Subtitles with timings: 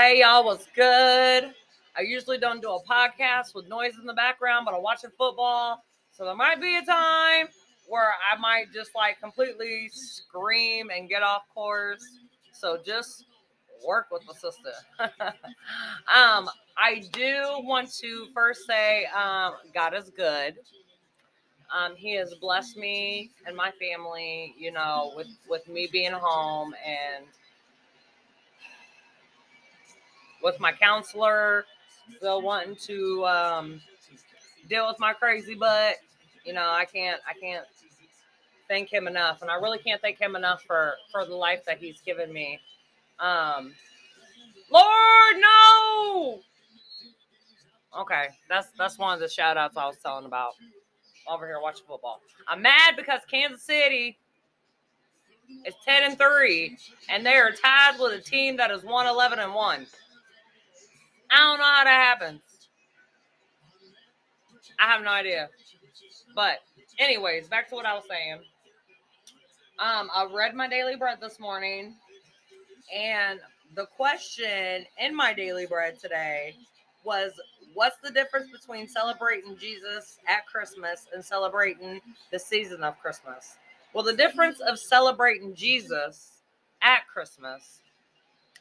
[0.00, 1.52] Hey y'all, what's good?
[1.94, 5.84] I usually don't do a podcast with noise in the background, but I'm watching football.
[6.10, 7.48] So there might be a time
[7.86, 12.02] where I might just like completely scream and get off course.
[12.50, 13.26] So just
[13.86, 14.72] work with the sister.
[16.10, 16.48] um,
[16.78, 20.54] I do want to first say um, God is good.
[21.78, 26.72] Um, he has blessed me and my family, you know, with with me being home
[26.86, 27.26] and
[30.42, 31.64] with my counselor
[32.16, 33.80] still wanting to um,
[34.68, 35.96] deal with my crazy butt.
[36.44, 37.66] You know, I can't I can't
[38.68, 41.78] thank him enough, and I really can't thank him enough for for the life that
[41.78, 42.60] he's given me.
[43.18, 43.74] Um,
[44.70, 46.40] Lord, no.
[47.98, 50.52] Okay, that's that's one of the shout outs I was telling about
[51.28, 52.20] over here watching football.
[52.48, 54.18] I'm mad because Kansas City
[55.66, 56.76] is 10 and 3
[57.08, 59.86] and they are tied with a team that is 1 11 and 1.
[61.30, 62.40] I don't know how that happens.
[64.78, 65.48] I have no idea.
[66.34, 66.58] But
[66.98, 68.40] anyways, back to what I was saying.
[69.78, 71.94] Um, I read my daily bread this morning,
[72.94, 73.40] and
[73.74, 76.54] the question in my daily bread today
[77.04, 77.32] was
[77.74, 83.56] what's the difference between celebrating Jesus at Christmas and celebrating the season of Christmas?
[83.94, 86.42] Well, the difference of celebrating Jesus
[86.82, 87.80] at Christmas,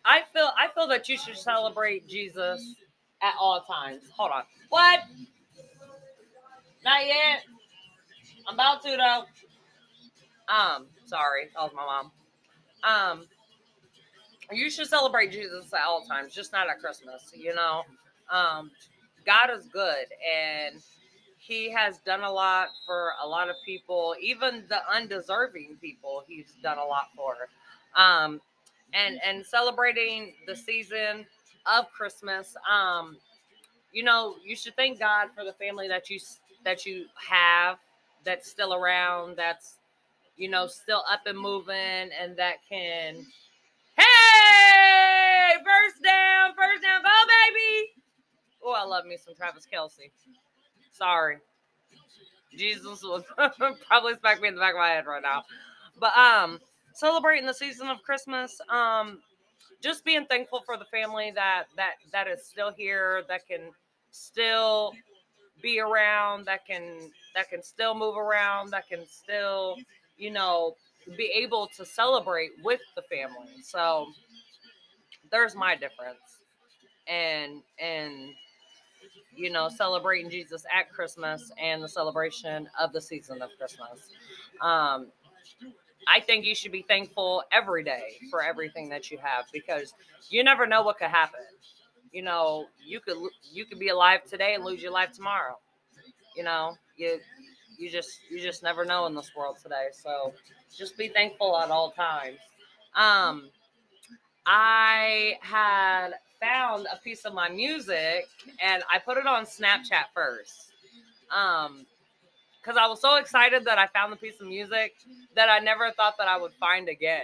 [0.05, 2.75] I feel I feel that you should celebrate Jesus
[3.21, 4.03] at all times.
[4.15, 4.43] Hold on.
[4.69, 4.99] What?
[6.83, 7.43] Not yet.
[8.47, 9.23] I'm about to though.
[10.53, 12.11] Um, sorry, that was my mom.
[12.83, 13.27] Um,
[14.51, 17.31] you should celebrate Jesus at all times, just not at Christmas.
[17.35, 17.83] You know,
[18.31, 18.71] um,
[19.25, 20.81] God is good, and
[21.37, 26.23] He has done a lot for a lot of people, even the undeserving people.
[26.27, 27.35] He's done a lot for.
[27.95, 28.41] Um,
[28.93, 31.25] and and celebrating the season
[31.65, 32.55] of Christmas.
[32.69, 33.17] Um,
[33.91, 36.19] you know, you should thank God for the family that you
[36.63, 37.77] that you have
[38.23, 39.75] that's still around, that's
[40.37, 43.25] you know still up and moving, and that can.
[43.95, 47.91] Hey, first down, first down, go baby!
[48.63, 50.11] Oh, I love me some Travis Kelce.
[50.91, 51.37] Sorry,
[52.55, 53.25] Jesus will
[53.87, 55.43] probably smack me in the back of my head right now,
[55.99, 56.59] but um,
[56.99, 59.19] celebrating the season of Christmas, um,
[59.81, 63.61] just being thankful for the family that that that is still here, that can
[64.11, 64.93] still
[65.61, 69.77] be around, that can that can still move around, that can still,
[70.17, 70.75] you know,
[71.17, 73.61] be able to celebrate with the family.
[73.63, 74.07] So
[75.31, 76.19] there's my difference.
[77.07, 78.33] And and
[79.35, 84.09] you know, celebrating Jesus at Christmas and the celebration of the season of Christmas.
[84.59, 85.07] Um,
[86.07, 89.93] I think you should be thankful every day for everything that you have because
[90.29, 91.41] you never know what could happen.
[92.11, 93.17] You know, you could
[93.51, 95.57] you could be alive today and lose your life tomorrow.
[96.35, 97.19] You know, you
[97.77, 99.87] you just you just never know in this world today.
[99.91, 100.33] So
[100.75, 102.39] just be thankful at all times.
[102.95, 103.49] Um,
[104.45, 106.11] I had
[106.41, 108.27] found a piece of my music
[108.61, 110.71] and I put it on Snapchat first.
[111.31, 111.85] Um,
[112.61, 114.93] because I was so excited that I found the piece of music
[115.35, 117.21] that I never thought that I would find again.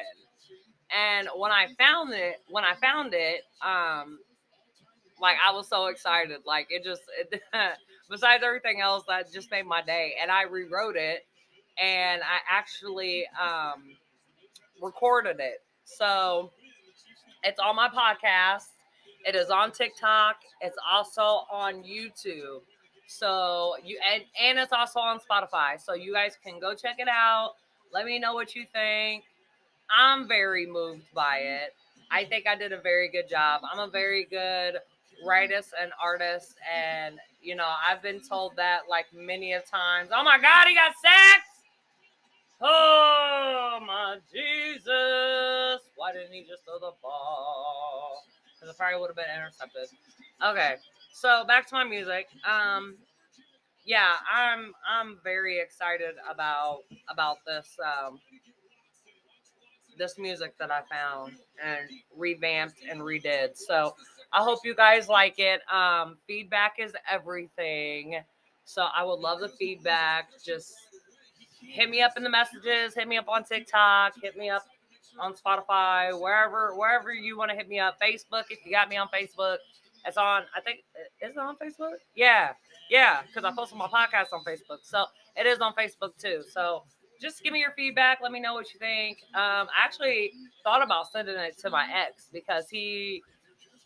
[0.96, 4.19] And when I found it, when I found it, um,
[5.19, 7.41] like I was so excited, like it just, it,
[8.09, 10.13] besides everything else, that just made my day.
[10.22, 11.25] And I rewrote it,
[11.81, 13.84] and I actually um,
[14.81, 15.63] recorded it.
[15.85, 16.51] So
[17.44, 18.68] it's on my podcast.
[19.25, 20.38] It is on TikTok.
[20.62, 22.62] It's also on YouTube.
[23.07, 25.79] So you and and it's also on Spotify.
[25.79, 27.53] So you guys can go check it out.
[27.93, 29.23] Let me know what you think.
[29.89, 31.75] I'm very moved by it.
[32.11, 33.61] I think I did a very good job.
[33.71, 34.79] I'm a very good
[35.25, 40.09] writer and artist, and you know I've been told that like many of times.
[40.13, 41.47] Oh my God, he got sacked!
[42.61, 45.81] Oh my Jesus!
[45.95, 48.23] Why didn't he just throw the ball?
[48.53, 49.89] Because it probably would have been intercepted.
[50.44, 50.75] Okay,
[51.15, 52.27] so back to my music.
[52.44, 52.95] Um,
[53.85, 56.79] yeah, I'm I'm very excited about
[57.09, 58.19] about this um,
[59.97, 63.56] this music that I found and revamped and redid.
[63.56, 63.95] So
[64.33, 65.62] I hope you guys like it.
[65.71, 68.18] Um, feedback is everything.
[68.65, 70.31] So I would love the feedback.
[70.44, 70.73] Just
[71.61, 74.65] hit me up in the messages, hit me up on TikTok, hit me up
[75.18, 77.97] on Spotify, wherever wherever you want to hit me up.
[78.01, 79.59] Facebook, if you got me on Facebook.
[80.06, 80.80] It's on, I think,
[81.22, 81.96] is it on Facebook?
[82.16, 82.52] Yeah,
[82.90, 84.80] yeah, because I posted my podcast on Facebook.
[84.84, 85.06] So
[85.36, 86.44] it is on Facebook too.
[86.52, 86.84] So
[87.22, 88.19] just give me your feedback.
[88.22, 89.19] Let me know what you think.
[89.34, 90.31] Um, I actually
[90.63, 93.24] thought about sending it to my ex because he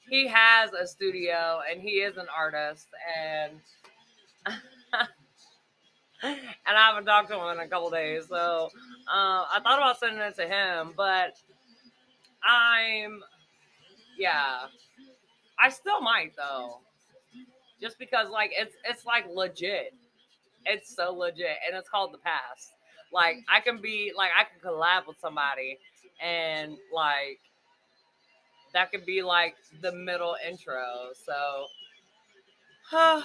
[0.10, 2.88] he has a studio and he is an artist
[3.18, 3.54] and
[6.24, 6.38] and
[6.68, 8.27] I haven't talked to him in a couple days.
[8.27, 8.69] So
[9.07, 11.38] uh, I thought about sending it to him, but
[12.44, 13.21] I'm
[14.18, 14.66] yeah.
[15.59, 16.79] I still might though.
[17.81, 19.94] Just because like it's it's like legit.
[20.65, 22.73] It's so legit and it's called the past.
[23.13, 25.77] Like I can be like I can collab with somebody
[26.21, 27.39] and like
[28.73, 31.09] that could be like the middle intro.
[31.25, 31.65] So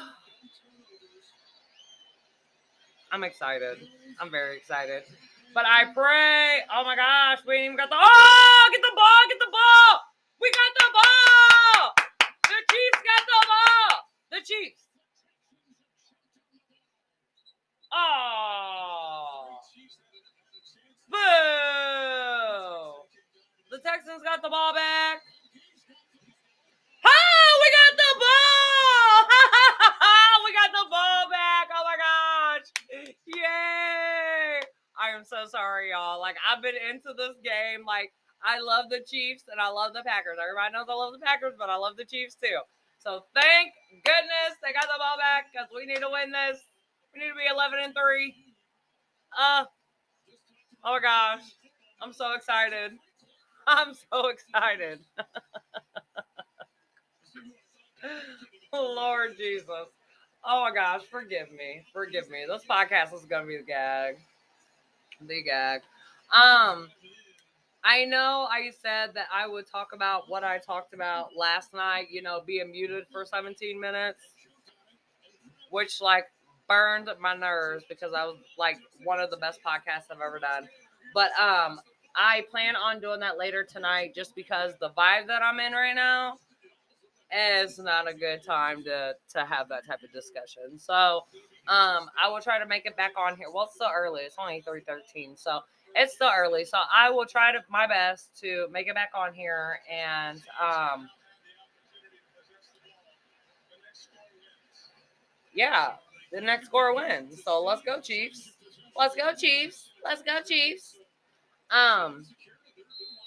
[3.12, 3.78] I'm excited.
[4.20, 5.04] I'm very excited.
[5.54, 6.66] But I pray.
[6.74, 10.00] Oh my gosh, we ain't even got the oh get the ball, get the ball.
[10.40, 11.94] We got the ball.
[12.42, 13.90] The Chiefs got the ball.
[14.32, 14.88] The Chiefs.
[17.92, 19.58] Oh.
[21.08, 21.18] Boo.
[23.70, 25.22] The Texans got the ball back.
[27.06, 29.16] Oh, we got the ball.
[30.44, 31.68] we got the ball back.
[31.72, 32.68] Oh my gosh.
[33.26, 34.60] Yay.
[35.00, 36.20] I am so sorry, y'all.
[36.20, 37.84] Like, I've been into this game.
[37.86, 38.12] Like,
[38.44, 40.38] I love the Chiefs and I love the Packers.
[40.40, 42.60] Everybody knows I love the Packers, but I love the Chiefs too.
[43.04, 43.72] So thank
[44.02, 46.58] goodness they got the ball back because we need to win this.
[47.12, 48.34] We need to be 11 and 3.
[49.38, 49.64] Uh,
[50.84, 51.42] oh my gosh.
[52.00, 52.92] I'm so excited.
[53.66, 55.00] I'm so excited.
[58.72, 59.68] Lord Jesus.
[60.46, 61.84] Oh my gosh, forgive me.
[61.92, 62.44] Forgive me.
[62.48, 64.16] This podcast is gonna be the gag.
[65.26, 65.82] The gag.
[66.32, 66.88] Um
[67.84, 72.06] I know I said that I would talk about what I talked about last night,
[72.10, 74.20] you know, being muted for 17 minutes,
[75.70, 76.24] which like
[76.68, 80.68] burned my nerves because I was like one of the best podcasts I've ever done.
[81.12, 81.80] But um
[82.16, 85.94] I plan on doing that later tonight just because the vibe that I'm in right
[85.94, 86.38] now
[87.34, 90.78] is not a good time to to have that type of discussion.
[90.78, 91.24] So
[91.68, 93.48] um I will try to make it back on here.
[93.52, 94.22] Well, it's still early.
[94.22, 95.36] It's only 3:13.
[95.36, 95.60] So
[95.94, 96.64] it's still early.
[96.64, 101.08] So I will try to my best to make it back on here and um
[105.54, 105.92] yeah,
[106.32, 107.42] the next score wins.
[107.44, 108.50] So let's go Chiefs.
[108.96, 109.90] Let's go Chiefs.
[110.04, 110.96] Let's go Chiefs.
[111.70, 112.24] Um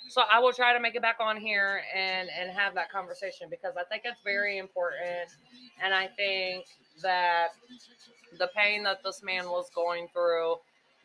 [0.10, 3.48] so I will try to make it back on here and and have that conversation
[3.50, 5.30] because I think it's very important
[5.84, 6.66] and I think
[7.02, 7.50] that
[8.40, 10.56] the pain that this man was going through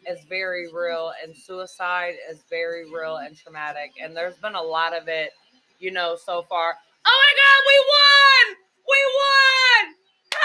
[0.08, 4.96] is very real and suicide is very real and traumatic and there's been a lot
[4.96, 5.31] of it
[5.78, 6.75] you know so far.
[7.06, 8.56] Oh my god we won!
[8.88, 9.94] We won
[10.34, 10.38] oh,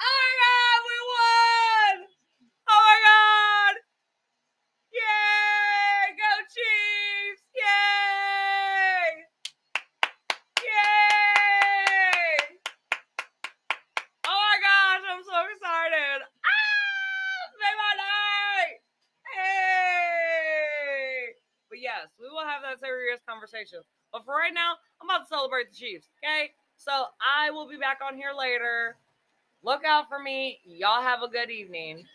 [0.00, 1.96] my god we won
[2.68, 3.74] oh my god
[4.92, 9.08] yay go chiefs yay
[10.64, 12.36] yay
[14.26, 18.78] oh my gosh i'm so excited ah made my night
[19.34, 21.34] hey
[21.70, 21.78] but
[22.42, 23.80] yes we will have that serious conversation.
[24.12, 26.52] But for right now i'm about to celebrate the chiefs okay?
[26.76, 28.96] So i will be back on here later.
[29.64, 30.60] Look out for me.
[30.64, 32.04] Y'all have a good evening